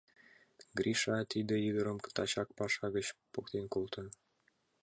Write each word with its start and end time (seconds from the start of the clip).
Гриша, 0.77 1.17
тиде 1.31 1.55
ӱдырым 1.69 1.97
тачак 2.15 2.49
паша 2.57 2.85
гыч 2.95 3.07
поктен 3.33 3.65
колто!.. 3.73 4.03